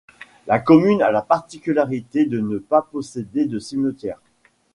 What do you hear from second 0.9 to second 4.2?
a la particularité de ne pas posséder de cimetière.